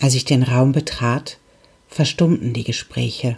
Als 0.00 0.14
ich 0.14 0.24
den 0.24 0.42
Raum 0.42 0.72
betrat, 0.72 1.38
verstummten 1.88 2.54
die 2.54 2.64
Gespräche. 2.64 3.36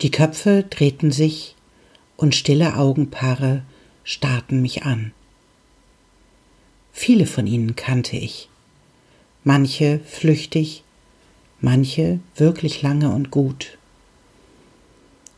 Die 0.00 0.10
Köpfe 0.10 0.64
drehten 0.68 1.12
sich 1.12 1.56
und 2.16 2.34
stille 2.34 2.76
Augenpaare 2.76 3.62
starrten 4.02 4.62
mich 4.62 4.84
an. 4.84 5.12
Viele 6.92 7.26
von 7.26 7.46
ihnen 7.46 7.76
kannte 7.76 8.16
ich, 8.16 8.48
manche 9.44 10.00
flüchtig, 10.06 10.84
manche 11.60 12.20
wirklich 12.36 12.80
lange 12.80 13.10
und 13.10 13.30
gut. 13.30 13.76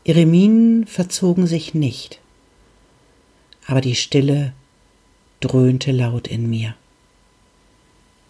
Ihre 0.05 0.25
Mienen 0.25 0.87
verzogen 0.87 1.45
sich 1.45 1.73
nicht, 1.73 2.21
aber 3.67 3.81
die 3.81 3.95
Stille 3.95 4.53
dröhnte 5.41 5.91
laut 5.91 6.27
in 6.27 6.49
mir. 6.49 6.73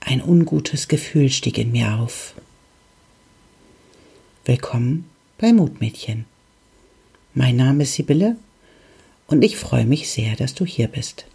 Ein 0.05 0.21
ungutes 0.21 0.89
Gefühl 0.89 1.29
stieg 1.29 1.57
in 1.57 1.71
mir 1.71 1.93
auf. 1.93 2.33
Willkommen 4.43 5.09
bei 5.37 5.53
Mutmädchen. 5.53 6.25
Mein 7.33 7.55
Name 7.55 7.83
ist 7.83 7.93
Sibylle 7.93 8.35
und 9.27 9.45
ich 9.45 9.55
freue 9.55 9.85
mich 9.85 10.09
sehr, 10.09 10.35
dass 10.35 10.55
du 10.55 10.65
hier 10.65 10.89
bist. 10.89 11.25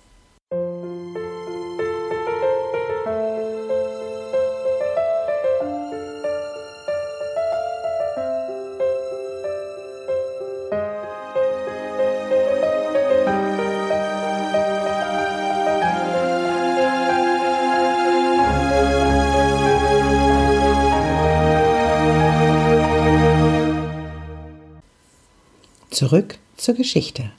Zurück 25.98 26.38
zur 26.56 26.74
Geschichte. 26.74 27.32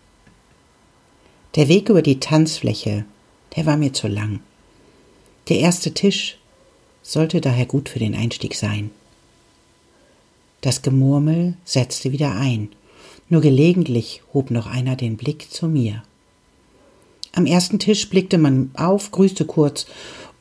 Der 1.56 1.70
Weg 1.70 1.88
über 1.88 2.02
die 2.02 2.20
Tanzfläche, 2.20 3.06
der 3.56 3.66
war 3.66 3.78
mir 3.78 3.94
zu 3.94 4.10
lang. 4.10 4.42
Der 5.48 5.60
erste 5.60 5.94
Tisch 5.94 6.38
sollte 7.02 7.40
daher 7.40 7.66
gut 7.66 7.88
für 7.88 8.00
den 8.00 8.14
Einstieg 8.14 8.56
sein. 8.56 8.92
Das 10.60 10.82
Gemurmel 10.82 11.56
setzte 11.64 12.12
wieder 12.12 12.36
ein, 12.36 12.68
nur 13.30 13.40
gelegentlich 13.40 14.24
hob 14.34 14.52
noch 14.52 14.68
einer 14.68 14.98
den 14.98 15.16
Blick 15.16 15.50
zu 15.50 15.70
mir. 15.70 16.04
Am 17.32 17.46
ersten 17.46 17.80
Tisch 17.80 18.10
blickte 18.10 18.38
man 18.38 18.72
auf, 18.74 19.12
grüßte 19.12 19.46
kurz 19.46 19.86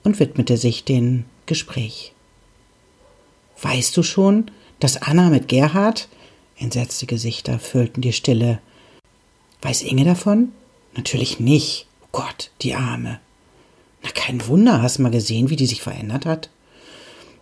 und 0.02 0.18
widmete 0.18 0.56
sich 0.56 0.82
dem 0.82 1.24
Gespräch. 1.46 2.12
Weißt 3.62 3.96
du 3.96 4.02
schon, 4.02 4.50
dass 4.80 5.00
Anna 5.00 5.30
mit 5.30 5.46
Gerhard 5.46 6.08
Entsetzte 6.58 7.06
Gesichter 7.06 7.58
füllten 7.58 8.00
die 8.00 8.12
Stille. 8.12 8.60
Weiß 9.62 9.82
Inge 9.82 10.04
davon? 10.04 10.52
Natürlich 10.96 11.38
nicht. 11.38 11.86
Oh 12.02 12.08
Gott, 12.12 12.50
die 12.62 12.74
Arme. 12.74 13.20
Na, 14.02 14.10
kein 14.10 14.46
Wunder, 14.46 14.82
hast 14.82 14.98
mal 14.98 15.10
gesehen, 15.10 15.50
wie 15.50 15.56
die 15.56 15.66
sich 15.66 15.82
verändert 15.82 16.26
hat? 16.26 16.50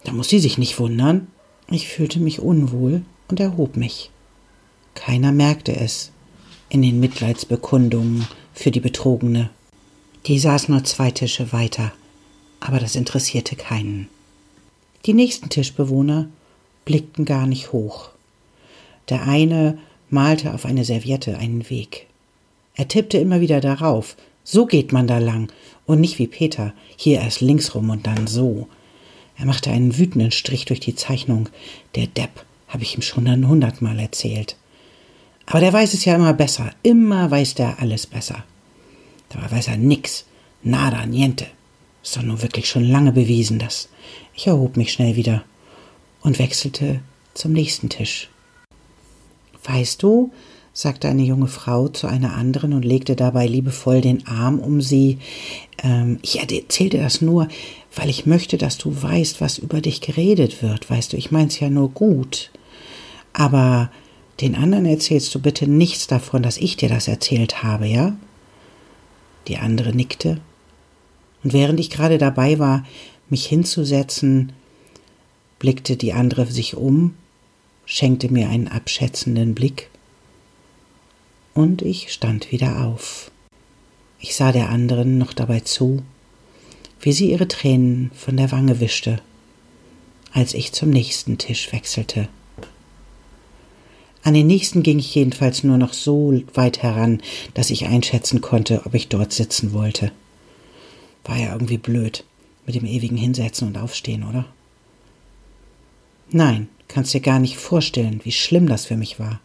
Da 0.05 0.13
muss 0.13 0.29
sie 0.29 0.39
sich 0.39 0.59
nicht 0.59 0.79
wundern. 0.79 1.29
Ich 1.71 1.89
fühlte 1.89 2.21
mich 2.21 2.41
unwohl 2.41 3.03
und 3.29 3.41
erhob 3.41 3.77
mich. 3.77 4.11
Keiner 4.95 5.33
merkte 5.33 5.75
es 5.75 6.13
in 6.69 6.83
den 6.83 7.01
Mitleidsbekundungen 7.01 8.27
für 8.53 8.71
die 8.71 8.81
Betrogene. 8.81 9.51
Die 10.27 10.39
saß 10.39 10.69
nur 10.69 10.85
zwei 10.85 11.11
Tische 11.11 11.53
weiter, 11.53 11.93
aber 12.61 12.81
das 12.81 12.97
interessierte 12.97 13.57
keinen. 13.57 14.09
Die 15.05 15.15
nächsten 15.15 15.49
Tischbewohner 15.49 16.29
blickten 16.85 17.25
gar 17.25 17.47
nicht 17.47 17.73
hoch. 17.73 18.11
Der 19.09 19.27
eine 19.27 19.79
malte 20.11 20.55
auf 20.55 20.65
eine 20.65 20.85
Serviette 20.85 21.39
einen 21.39 21.69
Weg. 21.71 22.07
Er 22.75 22.89
tippte 22.89 23.19
immer 23.19 23.41
wieder 23.41 23.61
darauf. 23.61 24.17
So 24.45 24.67
geht 24.67 24.93
man 24.93 25.07
da 25.07 25.19
lang. 25.19 25.51
Und 25.87 26.01
nicht 26.01 26.19
wie 26.19 26.27
Peter, 26.27 26.73
hier 26.97 27.21
erst 27.21 27.41
links 27.41 27.75
rum 27.75 27.91
und 27.91 28.07
dann 28.07 28.27
so. 28.27 28.69
Er 29.39 29.47
machte 29.47 29.71
einen 29.71 29.99
wütenden 29.99 30.31
Strich 30.31 30.65
durch 30.65 30.81
die 30.81 30.95
Zeichnung. 30.95 31.49
Der 31.95 32.07
Depp, 32.07 32.45
habe 32.69 32.83
ich 32.83 32.95
ihm 32.95 33.03
schon 33.03 33.27
ein 33.29 33.49
hundertmal 33.49 33.99
erzählt. 33.99 34.57
Aber 35.47 35.61
der 35.61 35.73
weiß 35.73 35.95
es 35.95 36.05
ja 36.05 36.15
immer 36.15 36.33
besser. 36.33 36.73
Immer 36.83 37.31
weiß 37.31 37.55
der 37.55 37.81
alles 37.81 38.07
besser. 38.07 38.45
Dabei 39.29 39.51
weiß 39.51 39.69
er 39.69 39.77
nix. 39.77 40.25
Nada, 40.63 41.07
niente. 41.07 41.47
Ist 42.03 42.17
doch 42.17 42.23
nur 42.23 42.43
wirklich 42.43 42.69
schon 42.69 42.85
lange 42.85 43.13
bewiesen, 43.13 43.59
das. 43.59 43.89
Ich 44.35 44.47
erhob 44.47 44.77
mich 44.77 44.93
schnell 44.93 45.17
wieder 45.17 45.45
und 46.23 46.39
wechselte 46.39 47.01
zum 47.35 47.53
nächsten 47.53 47.89
Tisch. 47.89 48.29
Weißt 49.67 50.03
du, 50.03 50.31
sagte 50.73 51.09
eine 51.09 51.23
junge 51.23 51.47
Frau 51.47 51.89
zu 51.89 52.07
einer 52.07 52.35
anderen 52.35 52.75
und 52.75 52.85
legte 52.85 53.17
dabei 53.17 53.47
liebevoll 53.47 54.03
den 54.03 54.27
Arm 54.27 54.59
um 54.59 54.83
sie. 54.83 55.19
Ähm, 55.83 56.19
ich 56.21 56.39
erzählte 56.39 56.99
das 56.99 57.23
nur, 57.23 57.49
weil 57.95 58.11
ich 58.11 58.27
möchte, 58.27 58.59
dass 58.59 58.77
du 58.77 59.03
weißt, 59.03 59.41
was 59.41 59.57
über 59.57 59.81
dich 59.81 60.03
geredet 60.03 60.63
wird. 60.63 60.91
Weißt 60.91 61.15
du, 61.15 61.17
ich 61.17 61.31
mein's 61.31 61.59
ja 61.61 61.71
nur 61.71 61.89
gut. 61.91 62.51
Aber 63.33 63.91
den 64.43 64.55
anderen 64.55 64.85
erzählst 64.85 65.35
du 65.35 65.41
bitte 65.41 65.67
nichts 65.67 66.07
davon, 66.07 66.43
dass 66.43 66.59
ich 66.59 66.77
dir 66.77 66.91
das 66.91 67.09
erzählt 67.09 67.63
habe, 67.63 67.87
ja? 67.87 68.15
Die 69.49 69.57
andere 69.57 69.95
nickte. 69.95 70.43
Und 71.43 71.55
während 71.55 71.81
ich 71.81 71.89
gerade 71.89 72.19
dabei 72.19 72.59
war, 72.59 72.85
mich 73.31 73.47
hinzusetzen, 73.47 74.53
blickte 75.59 75.97
die 75.97 76.13
andere 76.13 76.45
sich 76.45 76.77
um 76.77 77.15
schenkte 77.87 78.31
mir 78.31 78.51
einen 78.51 78.69
abschätzenden 78.69 79.55
Blick 79.55 79.89
und 81.55 81.81
ich 81.81 82.13
stand 82.13 82.53
wieder 82.53 82.85
auf. 82.85 83.31
Ich 84.21 84.35
sah 84.35 84.53
der 84.53 84.69
anderen 84.69 85.19
noch 85.19 85.33
dabei 85.33 85.61
zu, 85.61 86.03
wie 87.01 87.13
sie 87.13 87.31
ihre 87.31 87.49
Tränen 87.49 88.11
von 88.15 88.37
der 88.37 88.51
Wange 88.53 88.81
wischte, 88.81 89.23
als 90.33 90.53
ich 90.53 90.73
zum 90.73 90.91
nächsten 90.91 91.39
Tisch 91.39 91.73
wechselte. 91.73 92.29
An 94.23 94.35
den 94.35 94.49
nächsten 94.49 94.83
ging 94.83 94.99
ich 94.99 95.15
jedenfalls 95.15 95.63
nur 95.63 95.79
noch 95.79 95.93
so 95.93 96.43
weit 96.55 96.83
heran, 96.83 97.23
dass 97.55 97.71
ich 97.71 97.87
einschätzen 97.87 98.41
konnte, 98.41 98.83
ob 98.85 98.95
ich 98.95 99.09
dort 99.09 99.33
sitzen 99.33 99.73
wollte. 99.73 100.11
War 101.25 101.39
ja 101.39 101.53
irgendwie 101.53 101.79
blöd 101.79 102.25
mit 102.67 102.75
dem 102.75 102.87
ewigen 102.87 103.17
Hinsetzen 103.17 103.69
und 103.69 103.79
Aufstehen, 103.79 104.25
oder? 104.25 104.45
Nein, 106.31 106.69
Kannst 106.89 107.15
dir 107.15 107.21
gar 107.21 107.39
nicht 107.39 107.57
vorstellen, 107.57 108.21
wie 108.25 108.33
schlimm 108.33 108.69
das 108.69 108.87
für 108.87 108.97
mich 108.97 109.19
war. 109.19 109.41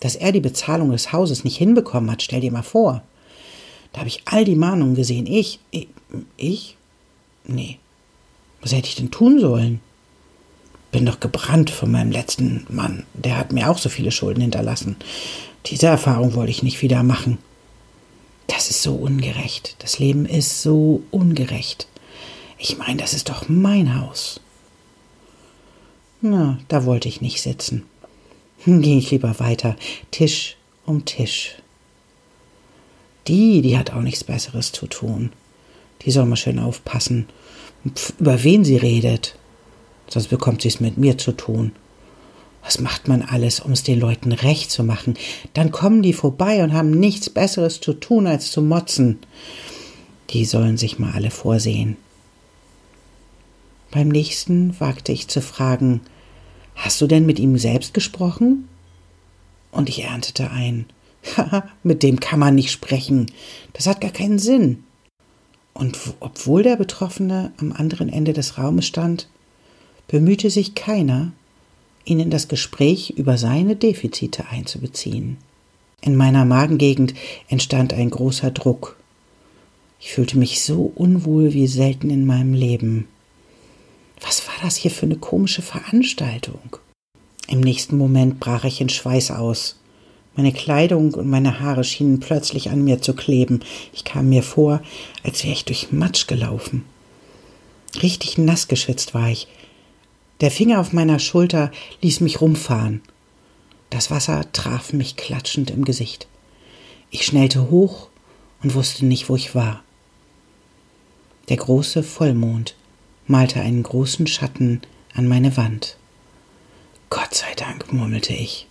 Dass 0.00 0.16
er 0.16 0.32
die 0.32 0.40
Bezahlung 0.40 0.90
des 0.90 1.12
Hauses 1.12 1.44
nicht 1.44 1.56
hinbekommen 1.56 2.10
hat, 2.10 2.22
stell 2.22 2.40
dir 2.40 2.52
mal 2.52 2.62
vor. 2.62 3.02
Da 3.92 4.00
habe 4.00 4.08
ich 4.08 4.22
all 4.26 4.44
die 4.44 4.54
Mahnungen 4.54 4.94
gesehen. 4.94 5.26
Ich, 5.26 5.60
ich, 5.70 5.88
ich? 6.36 6.76
Nee. 7.46 7.78
Was 8.60 8.72
hätte 8.72 8.88
ich 8.88 8.96
denn 8.96 9.10
tun 9.10 9.40
sollen? 9.40 9.80
Bin 10.90 11.06
doch 11.06 11.20
gebrannt 11.20 11.70
von 11.70 11.90
meinem 11.90 12.10
letzten 12.10 12.66
Mann. 12.68 13.04
Der 13.14 13.36
hat 13.36 13.52
mir 13.52 13.70
auch 13.70 13.78
so 13.78 13.88
viele 13.88 14.10
Schulden 14.10 14.40
hinterlassen. 14.40 14.96
Diese 15.66 15.86
Erfahrung 15.86 16.34
wollte 16.34 16.50
ich 16.50 16.62
nicht 16.62 16.82
wieder 16.82 17.02
machen. 17.02 17.38
Das 18.46 18.70
ist 18.70 18.82
so 18.82 18.94
ungerecht. 18.94 19.76
Das 19.80 19.98
Leben 19.98 20.26
ist 20.26 20.62
so 20.62 21.02
ungerecht. 21.10 21.86
Ich 22.58 22.78
meine, 22.78 22.96
das 22.96 23.12
ist 23.14 23.28
doch 23.28 23.48
mein 23.48 24.00
Haus. 24.00 24.40
Na, 26.20 26.58
da 26.68 26.84
wollte 26.84 27.08
ich 27.08 27.20
nicht 27.20 27.40
sitzen. 27.42 27.84
Hm, 28.64 28.82
ging 28.82 28.98
ich 28.98 29.10
lieber 29.10 29.38
weiter, 29.38 29.76
Tisch 30.10 30.56
um 30.84 31.04
Tisch. 31.04 31.54
Die, 33.28 33.60
die 33.62 33.78
hat 33.78 33.92
auch 33.92 34.00
nichts 34.00 34.24
Besseres 34.24 34.72
zu 34.72 34.86
tun. 34.86 35.30
Die 36.02 36.10
soll 36.10 36.26
mal 36.26 36.36
schön 36.36 36.58
aufpassen, 36.58 37.26
über 38.18 38.42
wen 38.42 38.64
sie 38.64 38.76
redet. 38.76 39.36
Sonst 40.08 40.28
bekommt 40.28 40.62
sie 40.62 40.68
es 40.68 40.80
mit 40.80 40.96
mir 40.96 41.18
zu 41.18 41.32
tun. 41.32 41.72
Was 42.64 42.80
macht 42.80 43.06
man 43.06 43.22
alles, 43.22 43.60
um 43.60 43.72
es 43.72 43.82
den 43.82 44.00
Leuten 44.00 44.32
recht 44.32 44.70
zu 44.70 44.82
machen? 44.82 45.14
Dann 45.54 45.70
kommen 45.70 46.02
die 46.02 46.12
vorbei 46.12 46.64
und 46.64 46.72
haben 46.72 46.90
nichts 46.90 47.30
Besseres 47.30 47.80
zu 47.80 47.92
tun, 47.92 48.26
als 48.26 48.50
zu 48.50 48.62
motzen. 48.62 49.18
Die 50.30 50.44
sollen 50.44 50.76
sich 50.76 50.98
mal 50.98 51.12
alle 51.12 51.30
vorsehen. 51.30 51.96
Beim 53.90 54.08
nächsten 54.08 54.78
wagte 54.80 55.12
ich 55.12 55.28
zu 55.28 55.40
fragen, 55.40 56.00
Hast 56.78 57.00
du 57.00 57.08
denn 57.08 57.26
mit 57.26 57.40
ihm 57.40 57.58
selbst 57.58 57.92
gesprochen? 57.92 58.68
Und 59.72 59.88
ich 59.88 60.04
erntete 60.04 60.50
ein, 60.50 60.86
mit 61.82 62.02
dem 62.02 62.20
kann 62.20 62.38
man 62.38 62.54
nicht 62.54 62.70
sprechen. 62.70 63.26
Das 63.72 63.86
hat 63.86 64.00
gar 64.00 64.12
keinen 64.12 64.38
Sinn. 64.38 64.84
Und 65.74 65.98
obwohl 66.20 66.62
der 66.62 66.76
Betroffene 66.76 67.52
am 67.58 67.72
anderen 67.72 68.08
Ende 68.08 68.32
des 68.32 68.58
Raumes 68.58 68.86
stand, 68.86 69.28
bemühte 70.06 70.50
sich 70.50 70.74
keiner, 70.74 71.32
ihn 72.04 72.20
in 72.20 72.30
das 72.30 72.48
Gespräch 72.48 73.10
über 73.10 73.36
seine 73.38 73.76
Defizite 73.76 74.48
einzubeziehen. 74.48 75.36
In 76.00 76.16
meiner 76.16 76.44
Magengegend 76.44 77.14
entstand 77.48 77.92
ein 77.92 78.10
großer 78.10 78.52
Druck. 78.52 78.96
Ich 80.00 80.12
fühlte 80.12 80.38
mich 80.38 80.62
so 80.62 80.92
unwohl 80.94 81.52
wie 81.54 81.66
selten 81.66 82.08
in 82.08 82.24
meinem 82.24 82.54
Leben. 82.54 83.08
Was 84.22 84.46
war 84.46 84.54
das 84.62 84.76
hier 84.76 84.90
für 84.90 85.06
eine 85.06 85.16
komische 85.16 85.62
Veranstaltung? 85.62 86.76
Im 87.46 87.60
nächsten 87.60 87.96
Moment 87.96 88.40
brach 88.40 88.64
ich 88.64 88.80
in 88.80 88.88
Schweiß 88.88 89.30
aus. 89.30 89.76
Meine 90.36 90.52
Kleidung 90.52 91.14
und 91.14 91.28
meine 91.28 91.60
Haare 91.60 91.82
schienen 91.82 92.20
plötzlich 92.20 92.70
an 92.70 92.84
mir 92.84 93.00
zu 93.00 93.14
kleben. 93.14 93.60
Ich 93.92 94.04
kam 94.04 94.28
mir 94.28 94.42
vor, 94.42 94.82
als 95.24 95.42
wäre 95.42 95.54
ich 95.54 95.64
durch 95.64 95.90
Matsch 95.90 96.26
gelaufen. 96.26 96.84
Richtig 98.02 98.38
nass 98.38 98.68
geschwitzt 98.68 99.14
war 99.14 99.28
ich. 99.28 99.48
Der 100.40 100.50
Finger 100.50 100.78
auf 100.78 100.92
meiner 100.92 101.18
Schulter 101.18 101.72
ließ 102.02 102.20
mich 102.20 102.40
rumfahren. 102.40 103.02
Das 103.90 104.10
Wasser 104.10 104.44
traf 104.52 104.92
mich 104.92 105.16
klatschend 105.16 105.70
im 105.70 105.84
Gesicht. 105.84 106.28
Ich 107.10 107.24
schnellte 107.24 107.70
hoch 107.70 108.08
und 108.62 108.74
wusste 108.74 109.06
nicht, 109.06 109.28
wo 109.28 109.36
ich 109.36 109.54
war. 109.54 109.82
Der 111.48 111.56
große 111.56 112.02
Vollmond 112.02 112.76
malte 113.28 113.60
einen 113.60 113.82
großen 113.82 114.26
Schatten 114.26 114.80
an 115.14 115.28
meine 115.28 115.56
Wand. 115.56 115.96
Gott 117.10 117.34
sei 117.34 117.54
Dank, 117.56 117.92
murmelte 117.92 118.32
ich. 118.32 118.66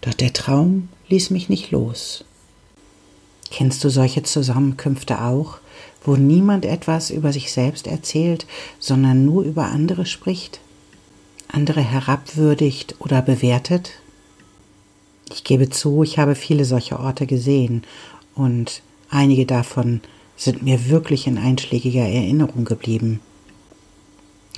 Doch 0.00 0.14
der 0.14 0.32
Traum 0.32 0.88
ließ 1.08 1.30
mich 1.30 1.48
nicht 1.48 1.70
los. 1.70 2.24
Kennst 3.50 3.84
du 3.84 3.90
solche 3.90 4.22
Zusammenkünfte 4.22 5.22
auch, 5.22 5.58
wo 6.04 6.16
niemand 6.16 6.64
etwas 6.64 7.10
über 7.10 7.32
sich 7.32 7.52
selbst 7.52 7.86
erzählt, 7.86 8.46
sondern 8.78 9.24
nur 9.24 9.42
über 9.42 9.66
andere 9.66 10.06
spricht, 10.06 10.60
andere 11.48 11.82
herabwürdigt 11.82 12.96
oder 13.00 13.20
bewertet? 13.22 13.90
Ich 15.32 15.44
gebe 15.44 15.68
zu, 15.68 16.02
ich 16.02 16.18
habe 16.18 16.34
viele 16.34 16.64
solche 16.64 16.98
Orte 16.98 17.26
gesehen 17.26 17.82
und 18.34 18.82
einige 19.10 19.46
davon 19.46 20.00
sind 20.36 20.62
mir 20.62 20.88
wirklich 20.88 21.26
in 21.26 21.36
einschlägiger 21.36 22.08
Erinnerung 22.08 22.64
geblieben. 22.64 23.20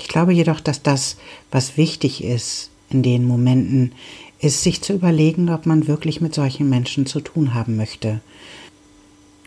Ich 0.02 0.08
glaube 0.08 0.32
jedoch, 0.32 0.58
dass 0.58 0.82
das, 0.82 1.16
was 1.52 1.76
wichtig 1.76 2.24
ist, 2.24 2.70
in 2.90 3.04
den 3.04 3.24
Momenten 3.24 3.92
ist, 4.40 4.64
sich 4.64 4.82
zu 4.82 4.94
überlegen, 4.94 5.48
ob 5.48 5.64
man 5.64 5.86
wirklich 5.86 6.20
mit 6.20 6.34
solchen 6.34 6.68
Menschen 6.68 7.06
zu 7.06 7.20
tun 7.20 7.54
haben 7.54 7.76
möchte. 7.76 8.20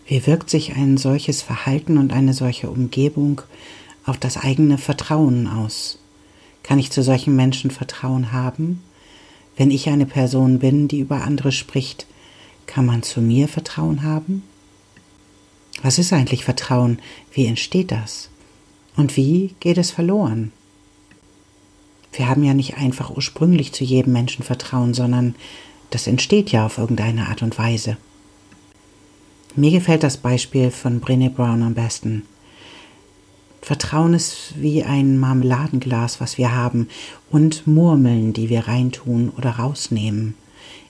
Wie 0.08 0.26
wirkt 0.26 0.50
sich 0.50 0.74
ein 0.74 0.96
solches 0.96 1.42
Verhalten 1.42 1.98
und 1.98 2.14
eine 2.14 2.34
solche 2.34 2.70
Umgebung 2.70 3.42
auf 4.06 4.18
das 4.18 4.38
eigene 4.38 4.78
Vertrauen 4.78 5.48
aus? 5.48 6.00
Kann 6.64 6.80
ich 6.80 6.90
zu 6.90 7.04
solchen 7.04 7.36
Menschen 7.36 7.70
Vertrauen 7.70 8.32
haben? 8.32 8.82
Wenn 9.58 9.72
ich 9.72 9.90
eine 9.90 10.06
Person 10.06 10.60
bin, 10.60 10.88
die 10.88 11.00
über 11.00 11.26
andere 11.26 11.52
spricht, 11.52 12.08
kann 12.66 12.86
man 12.86 13.04
zu 13.04 13.20
mir 13.20 13.50
Vertrauen 13.50 14.04
haben? 14.04 14.42
Was 15.84 16.00
ist 16.00 16.14
eigentlich 16.14 16.46
Vertrauen? 16.46 17.00
Wie 17.34 17.46
entsteht 17.46 17.92
das? 17.92 18.30
Und 18.96 19.18
wie 19.18 19.56
geht 19.60 19.78
es 19.78 19.92
verloren? 19.92 20.52
Wir 22.14 22.30
haben 22.30 22.44
ja 22.44 22.54
nicht 22.54 22.78
einfach 22.78 23.10
ursprünglich 23.16 23.74
zu 23.74 23.84
jedem 23.84 24.14
Menschen 24.14 24.44
Vertrauen, 24.44 24.94
sondern 24.94 25.36
das 25.90 26.08
entsteht 26.08 26.52
ja 26.52 26.66
auf 26.66 26.78
irgendeine 26.78 27.28
Art 27.28 27.42
und 27.42 27.58
Weise. 27.58 27.98
Mir 29.56 29.72
gefällt 29.72 30.04
das 30.04 30.18
Beispiel 30.18 30.72
von 30.72 31.02
Brené 31.02 31.30
Brown 31.30 31.64
am 31.64 31.74
besten. 31.74 32.24
Vertrauen 33.62 34.14
ist 34.14 34.54
wie 34.58 34.84
ein 34.84 35.18
Marmeladenglas, 35.18 36.22
was 36.22 36.38
wir 36.38 36.54
haben, 36.54 36.88
und 37.32 37.66
Murmeln, 37.66 38.32
die 38.32 38.50
wir 38.50 38.68
reintun 38.68 39.32
oder 39.38 39.52
rausnehmen. 39.52 40.36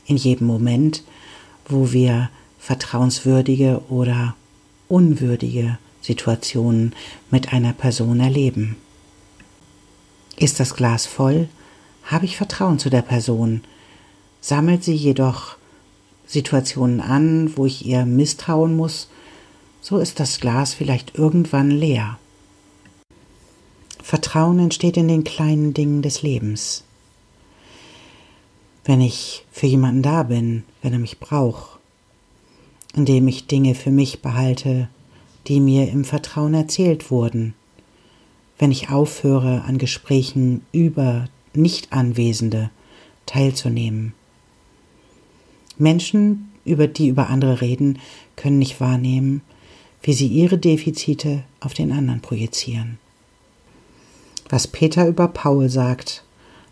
In 0.07 0.17
jedem 0.17 0.47
Moment, 0.47 1.03
wo 1.67 1.91
wir 1.91 2.29
vertrauenswürdige 2.59 3.81
oder 3.89 4.35
unwürdige 4.87 5.77
Situationen 6.05 6.93
mit 7.31 7.51
einer 7.51 7.73
Person 7.73 8.19
erleben. 8.19 8.77
Ist 10.37 10.59
das 10.59 10.75
Glas 10.75 11.05
voll, 11.05 11.49
habe 12.03 12.25
ich 12.25 12.37
Vertrauen 12.37 12.77
zu 12.77 12.89
der 12.89 13.01
Person, 13.01 13.61
sammelt 14.41 14.83
sie 14.83 14.93
jedoch 14.93 15.57
Situationen 16.27 17.01
an, 17.01 17.57
wo 17.57 17.65
ich 17.65 17.85
ihr 17.85 18.05
misstrauen 18.05 18.75
muss, 18.75 19.09
so 19.81 19.97
ist 19.97 20.19
das 20.19 20.39
Glas 20.39 20.73
vielleicht 20.73 21.17
irgendwann 21.17 21.71
leer. 21.71 22.19
Vertrauen 24.01 24.59
entsteht 24.59 24.97
in 24.97 25.07
den 25.07 25.23
kleinen 25.23 25.73
Dingen 25.73 26.01
des 26.03 26.21
Lebens. 26.21 26.83
Wenn 28.83 29.01
ich 29.01 29.45
für 29.51 29.65
jemanden 29.65 30.03
da 30.03 30.23
bin, 30.23 30.63
wenn 30.83 30.93
er 30.93 30.99
mich 30.99 31.19
braucht, 31.19 31.79
indem 32.95 33.27
ich 33.27 33.47
Dinge 33.47 33.73
für 33.73 33.89
mich 33.89 34.21
behalte, 34.21 34.89
die 35.47 35.59
mir 35.59 35.89
im 35.89 36.05
Vertrauen 36.05 36.53
erzählt 36.53 37.11
wurden, 37.11 37.53
wenn 38.57 38.71
ich 38.71 38.89
aufhöre, 38.89 39.63
an 39.63 39.77
Gesprächen 39.77 40.65
über 40.71 41.27
Nichtanwesende 41.53 42.69
teilzunehmen. 43.25 44.13
Menschen, 45.77 46.51
über 46.63 46.87
die 46.87 47.07
über 47.07 47.29
andere 47.29 47.61
reden, 47.61 47.99
können 48.35 48.59
nicht 48.59 48.79
wahrnehmen, 48.79 49.41
wie 50.01 50.13
sie 50.13 50.27
ihre 50.27 50.57
Defizite 50.57 51.43
auf 51.59 51.73
den 51.73 51.91
anderen 51.91 52.21
projizieren. 52.21 52.97
Was 54.49 54.67
Peter 54.67 55.07
über 55.07 55.27
Paul 55.27 55.69
sagt, 55.69 56.23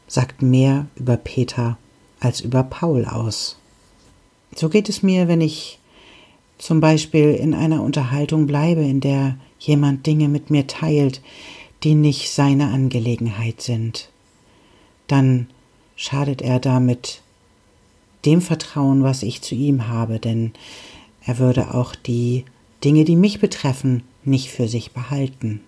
sagt 0.07 0.41
mehr 0.41 0.87
über 0.95 1.17
Peter 1.17 1.77
als 2.19 2.41
über 2.41 2.63
Paul 2.63 3.05
aus. 3.05 3.57
So 4.55 4.69
geht 4.69 4.87
es 4.87 5.01
mir, 5.03 5.27
wenn 5.27 5.41
ich 5.41 5.79
zum 6.63 6.79
Beispiel 6.79 7.33
in 7.33 7.53
einer 7.53 7.83
Unterhaltung 7.83 8.47
bleibe, 8.47 8.83
in 8.83 9.01
der 9.01 9.35
jemand 9.59 10.05
Dinge 10.07 10.29
mit 10.29 10.49
mir 10.49 10.65
teilt, 10.65 11.21
die 11.83 11.93
nicht 11.93 12.31
seine 12.31 12.69
Angelegenheit 12.69 13.61
sind, 13.61 14.09
dann 15.07 15.47
schadet 15.97 16.41
er 16.41 16.61
damit 16.61 17.21
dem 18.23 18.39
Vertrauen, 18.39 19.03
was 19.03 19.23
ich 19.23 19.41
zu 19.41 19.55
ihm 19.55 19.89
habe, 19.89 20.19
denn 20.19 20.53
er 21.25 21.37
würde 21.37 21.73
auch 21.73 21.95
die 21.95 22.45
Dinge, 22.81 23.03
die 23.03 23.17
mich 23.17 23.41
betreffen, 23.41 24.03
nicht 24.23 24.49
für 24.49 24.69
sich 24.69 24.93
behalten. 24.93 25.59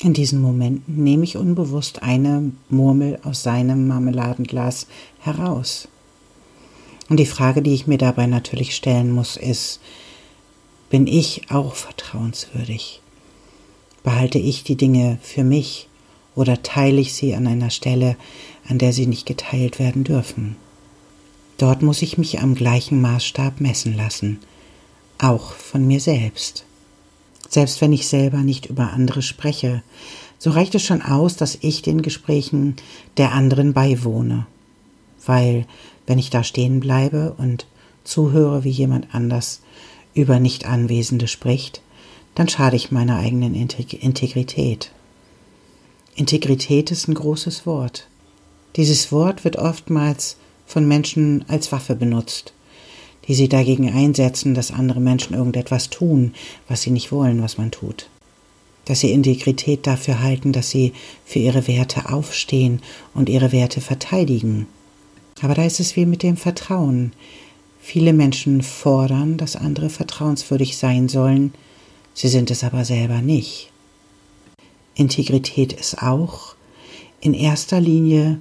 In 0.00 0.12
diesen 0.12 0.40
Momenten 0.40 1.02
nehme 1.02 1.24
ich 1.24 1.36
unbewusst 1.36 2.04
eine 2.04 2.52
Murmel 2.70 3.18
aus 3.24 3.42
seinem 3.42 3.88
Marmeladenglas 3.88 4.86
heraus. 5.18 5.88
Und 7.08 7.18
die 7.18 7.26
Frage, 7.26 7.62
die 7.62 7.74
ich 7.74 7.86
mir 7.86 7.98
dabei 7.98 8.26
natürlich 8.26 8.74
stellen 8.74 9.10
muss, 9.10 9.36
ist, 9.36 9.80
bin 10.90 11.06
ich 11.06 11.50
auch 11.50 11.74
vertrauenswürdig? 11.74 13.00
Behalte 14.02 14.38
ich 14.38 14.62
die 14.64 14.76
Dinge 14.76 15.18
für 15.22 15.44
mich 15.44 15.88
oder 16.34 16.62
teile 16.62 17.00
ich 17.00 17.14
sie 17.14 17.34
an 17.34 17.46
einer 17.46 17.70
Stelle, 17.70 18.16
an 18.68 18.78
der 18.78 18.92
sie 18.92 19.06
nicht 19.06 19.26
geteilt 19.26 19.78
werden 19.78 20.04
dürfen? 20.04 20.56
Dort 21.58 21.82
muss 21.82 22.02
ich 22.02 22.18
mich 22.18 22.40
am 22.40 22.54
gleichen 22.54 23.00
Maßstab 23.00 23.60
messen 23.60 23.96
lassen, 23.96 24.38
auch 25.18 25.52
von 25.52 25.86
mir 25.86 26.00
selbst. 26.00 26.64
Selbst 27.48 27.80
wenn 27.80 27.92
ich 27.92 28.06
selber 28.06 28.38
nicht 28.38 28.66
über 28.66 28.92
andere 28.92 29.22
spreche, 29.22 29.82
so 30.38 30.50
reicht 30.50 30.74
es 30.76 30.84
schon 30.84 31.02
aus, 31.02 31.36
dass 31.36 31.58
ich 31.60 31.82
den 31.82 32.02
Gesprächen 32.02 32.76
der 33.16 33.32
anderen 33.32 33.72
beiwohne. 33.72 34.46
Weil, 35.26 35.66
wenn 36.08 36.18
ich 36.18 36.30
da 36.30 36.42
stehen 36.42 36.80
bleibe 36.80 37.34
und 37.36 37.66
zuhöre, 38.02 38.64
wie 38.64 38.70
jemand 38.70 39.14
anders 39.14 39.60
über 40.14 40.40
Nichtanwesende 40.40 41.28
spricht, 41.28 41.82
dann 42.34 42.48
schade 42.48 42.76
ich 42.76 42.90
meiner 42.90 43.18
eigenen 43.18 43.54
Integrität. 43.54 44.90
Integrität 46.14 46.90
ist 46.90 47.08
ein 47.08 47.14
großes 47.14 47.66
Wort. 47.66 48.08
Dieses 48.76 49.12
Wort 49.12 49.44
wird 49.44 49.56
oftmals 49.56 50.36
von 50.66 50.88
Menschen 50.88 51.44
als 51.48 51.72
Waffe 51.72 51.94
benutzt, 51.94 52.52
die 53.26 53.34
sie 53.34 53.48
dagegen 53.48 53.92
einsetzen, 53.92 54.54
dass 54.54 54.72
andere 54.72 55.00
Menschen 55.00 55.34
irgendetwas 55.34 55.90
tun, 55.90 56.32
was 56.68 56.82
sie 56.82 56.90
nicht 56.90 57.12
wollen, 57.12 57.42
was 57.42 57.58
man 57.58 57.70
tut. 57.70 58.08
Dass 58.86 59.00
sie 59.00 59.12
Integrität 59.12 59.86
dafür 59.86 60.22
halten, 60.22 60.52
dass 60.52 60.70
sie 60.70 60.94
für 61.26 61.38
ihre 61.38 61.68
Werte 61.68 62.10
aufstehen 62.10 62.80
und 63.14 63.28
ihre 63.28 63.52
Werte 63.52 63.82
verteidigen. 63.82 64.66
Aber 65.42 65.54
da 65.54 65.64
ist 65.64 65.80
es 65.80 65.96
wie 65.96 66.06
mit 66.06 66.22
dem 66.22 66.36
Vertrauen. 66.36 67.12
Viele 67.80 68.12
Menschen 68.12 68.62
fordern, 68.62 69.36
dass 69.36 69.56
andere 69.56 69.88
vertrauenswürdig 69.88 70.76
sein 70.76 71.08
sollen, 71.08 71.52
Sie 72.18 72.26
sind 72.26 72.50
es 72.50 72.64
aber 72.64 72.84
selber 72.84 73.22
nicht. 73.22 73.70
Integrität 74.96 75.72
ist 75.72 76.02
auch 76.02 76.56
in 77.20 77.32
erster 77.32 77.80
Linie 77.80 78.40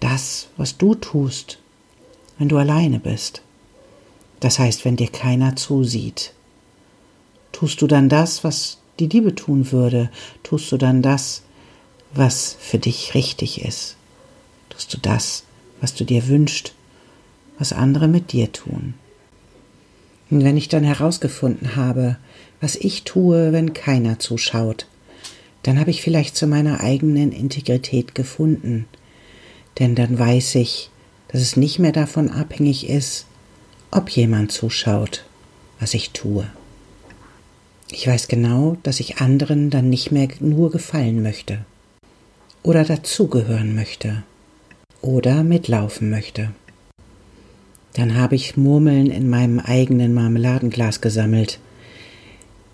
das, 0.00 0.48
was 0.56 0.78
du 0.78 0.94
tust, 0.94 1.58
wenn 2.38 2.48
du 2.48 2.56
alleine 2.56 3.00
bist. 3.00 3.42
Das 4.40 4.58
heißt, 4.58 4.86
wenn 4.86 4.96
dir 4.96 5.08
keiner 5.08 5.54
zusieht. 5.54 6.32
Tust 7.52 7.82
du 7.82 7.86
dann 7.86 8.08
das, 8.08 8.42
was 8.42 8.78
die 8.98 9.08
Liebe 9.08 9.34
tun 9.34 9.70
würde? 9.70 10.10
Tust 10.42 10.72
du 10.72 10.78
dann 10.78 11.02
das, 11.02 11.42
was 12.14 12.56
für 12.58 12.78
dich 12.78 13.12
richtig 13.14 13.60
ist? 13.66 13.96
Tust 14.70 14.94
du 14.94 14.96
das, 14.96 15.44
was 15.80 15.94
du 15.94 16.04
dir 16.04 16.28
wünschst, 16.28 16.74
was 17.58 17.72
andere 17.72 18.08
mit 18.08 18.32
dir 18.32 18.52
tun? 18.52 18.94
Und 20.30 20.44
wenn 20.44 20.56
ich 20.56 20.68
dann 20.68 20.84
herausgefunden 20.84 21.76
habe, 21.76 22.16
was 22.60 22.76
ich 22.76 23.04
tue, 23.04 23.52
wenn 23.52 23.74
keiner 23.74 24.18
zuschaut, 24.18 24.86
dann 25.62 25.78
habe 25.78 25.90
ich 25.90 26.02
vielleicht 26.02 26.36
zu 26.36 26.46
meiner 26.46 26.80
eigenen 26.80 27.32
Integrität 27.32 28.14
gefunden. 28.14 28.86
Denn 29.78 29.94
dann 29.94 30.18
weiß 30.18 30.56
ich, 30.56 30.90
dass 31.28 31.40
es 31.40 31.56
nicht 31.56 31.78
mehr 31.78 31.92
davon 31.92 32.30
abhängig 32.30 32.88
ist, 32.88 33.26
ob 33.90 34.10
jemand 34.10 34.52
zuschaut, 34.52 35.24
was 35.80 35.94
ich 35.94 36.10
tue. 36.10 36.46
Ich 37.90 38.06
weiß 38.06 38.28
genau, 38.28 38.76
dass 38.82 39.00
ich 39.00 39.18
anderen 39.18 39.70
dann 39.70 39.88
nicht 39.88 40.10
mehr 40.10 40.28
nur 40.40 40.70
gefallen 40.70 41.22
möchte 41.22 41.64
oder 42.62 42.84
dazugehören 42.84 43.74
möchte 43.74 44.24
oder 45.04 45.44
mitlaufen 45.44 46.08
möchte. 46.08 46.50
Dann 47.92 48.16
habe 48.16 48.34
ich 48.34 48.56
Murmeln 48.56 49.10
in 49.10 49.28
meinem 49.28 49.60
eigenen 49.60 50.14
Marmeladenglas 50.14 51.00
gesammelt, 51.00 51.60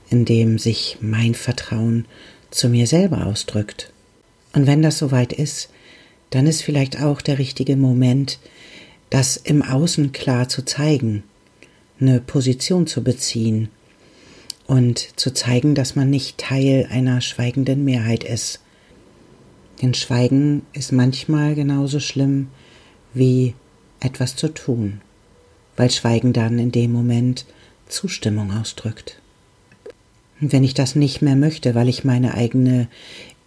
in 0.09 0.25
dem 0.25 0.59
sich 0.59 0.99
mein 1.01 1.35
Vertrauen 1.35 2.07
zu 2.51 2.69
mir 2.69 2.87
selber 2.87 3.27
ausdrückt. 3.27 3.93
Und 4.55 4.67
wenn 4.67 4.81
das 4.81 4.99
soweit 4.99 5.33
ist, 5.33 5.71
dann 6.31 6.47
ist 6.47 6.63
vielleicht 6.63 7.03
auch 7.03 7.21
der 7.21 7.39
richtige 7.39 7.77
Moment, 7.77 8.39
das 9.11 9.37
im 9.37 9.63
Außen 9.63 10.13
klar 10.13 10.49
zu 10.49 10.65
zeigen, 10.65 11.25
eine 12.01 12.21
Position 12.21 12.87
zu 12.87 13.03
beziehen 13.03 13.69
und 14.67 15.19
zu 15.19 15.33
zeigen, 15.33 15.75
dass 15.75 15.97
man 15.97 16.09
nicht 16.09 16.39
Teil 16.39 16.89
einer 16.91 17.21
schweigenden 17.21 17.85
Mehrheit 17.85 18.23
ist. 18.23 18.61
Denn 19.83 19.95
Schweigen 19.95 20.63
ist 20.73 20.93
manchmal 20.93 21.55
genauso 21.55 22.01
schlimm 22.01 22.49
wie 23.15 23.55
etwas 24.01 24.37
zu 24.37 24.49
tun, 24.49 25.01
weil 25.77 25.91
Schweigen 25.91 26.33
dann 26.33 26.59
in 26.59 26.73
dem 26.73 26.93
Moment 26.93 27.47
Zustimmung 27.89 28.53
ausdrückt. 28.53 29.21
Und 30.41 30.53
wenn 30.53 30.65
ich 30.65 30.75
das 30.75 30.97
nicht 30.97 31.23
mehr 31.23 31.37
möchte, 31.37 31.75
weil 31.75 31.89
ich 31.89 32.05
meine 32.05 32.35
eigene 32.35 32.89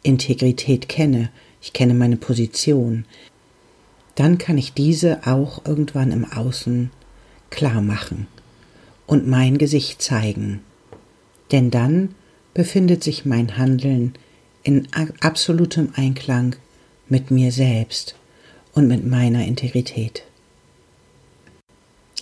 Integrität 0.04 0.90
kenne, 0.90 1.30
ich 1.62 1.74
kenne 1.74 1.94
meine 1.94 2.18
Position, 2.18 3.06
dann 4.16 4.38
kann 4.38 4.58
ich 4.58 4.74
diese 4.74 5.25
auch 5.25 5.66
irgendwann 5.66 6.12
im 6.12 6.25
Außen 6.25 6.92
klar 7.50 7.82
machen 7.82 8.28
und 9.08 9.28
mein 9.28 9.58
Gesicht 9.58 10.02
zeigen. 10.02 10.62
Denn 11.52 11.72
dann 11.72 12.13
befindet 12.54 13.04
sich 13.04 13.25
mein 13.25 13.58
Handeln 13.58 14.13
in 14.63 14.88
absolutem 15.20 15.89
Einklang 15.96 16.55
mit 17.10 17.32
mir 17.32 17.51
selbst 17.51 18.15
und 18.74 18.88
mit 18.88 19.05
meiner 19.05 19.46
Integrität. 19.46 20.24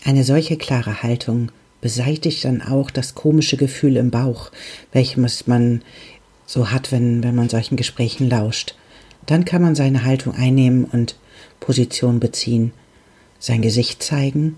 Eine 0.04 0.24
solche 0.24 0.58
klare 0.58 1.04
Haltung 1.04 1.52
beseitigt 1.80 2.44
dann 2.46 2.62
auch 2.62 2.90
das 2.92 3.16
komische 3.16 3.58
Gefühl 3.58 3.98
im 3.98 4.12
Bauch, 4.12 4.52
welches 4.92 5.48
man 5.48 5.84
so 6.46 6.72
hat, 6.72 6.92
wenn, 6.92 7.24
wenn 7.24 7.36
man 7.36 7.50
solchen 7.50 7.76
Gesprächen 7.76 8.30
lauscht. 8.30 8.76
Dann 9.26 9.46
kann 9.46 9.62
man 9.62 9.76
seine 9.76 10.04
Haltung 10.04 10.34
einnehmen 10.34 10.86
und 10.86 11.16
Position 11.60 12.20
beziehen, 12.20 12.74
sein 13.40 13.62
Gesicht 13.62 14.02
zeigen 14.02 14.58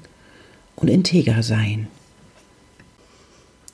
und 0.76 0.88
integer 0.88 1.44
sein. 1.44 1.88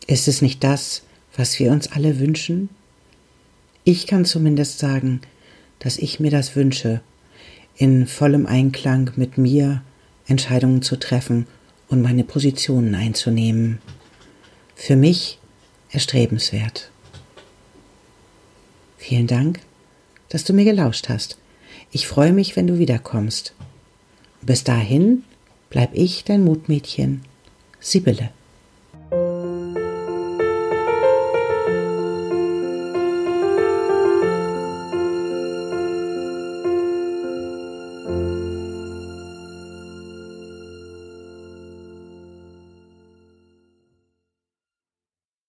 Ist 0.08 0.28
es 0.28 0.42
nicht 0.42 0.64
das, 0.64 1.04
was 1.38 1.60
wir 1.60 1.72
uns 1.72 1.92
alle 1.92 2.20
wünschen? 2.20 2.70
Ich 3.92 4.06
kann 4.06 4.24
zumindest 4.24 4.78
sagen, 4.78 5.20
dass 5.80 5.98
ich 5.98 6.20
mir 6.20 6.30
das 6.30 6.56
wünsche, 6.56 7.02
in 7.76 8.06
vollem 8.06 8.46
Einklang 8.46 9.10
mit 9.16 9.40
mir 9.40 9.82
Entscheidungen 10.28 10.84
zu 10.84 10.96
treffen 10.96 11.48
und 11.88 12.04
meine 12.04 12.24
Positionen 12.24 12.94
einzunehmen. 12.94 13.80
Für 14.76 14.96
mich 14.96 15.40
erstrebenswert. 15.90 16.92
Vielen 19.00 19.26
Dank, 19.26 19.60
dass 20.30 20.44
du 20.44 20.54
mir 20.54 20.66
gelauscht 20.66 21.10
hast. 21.10 21.40
Ich 21.92 22.06
freue 22.06 22.32
mich, 22.32 22.56
wenn 22.56 22.68
du 22.68 22.78
wiederkommst. 22.78 23.56
Bis 24.44 24.64
dahin 24.64 25.24
bleib 25.72 25.96
ich 25.96 26.24
dein 26.26 26.44
Mutmädchen, 26.44 27.22
Sibylle. 27.80 28.30